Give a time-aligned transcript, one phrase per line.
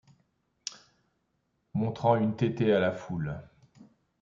[1.75, 3.39] Montrant une tété à la foule!